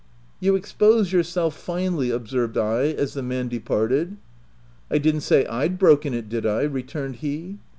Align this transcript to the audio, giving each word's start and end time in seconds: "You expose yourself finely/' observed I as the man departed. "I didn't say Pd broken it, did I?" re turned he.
"You 0.39 0.55
expose 0.55 1.11
yourself 1.13 1.55
finely/' 1.55 2.09
observed 2.11 2.57
I 2.57 2.85
as 2.87 3.13
the 3.13 3.21
man 3.21 3.49
departed. 3.49 4.17
"I 4.89 4.97
didn't 4.97 5.21
say 5.21 5.45
Pd 5.47 5.77
broken 5.77 6.15
it, 6.15 6.27
did 6.27 6.43
I?" 6.43 6.63
re 6.63 6.81
turned 6.81 7.17
he. 7.17 7.59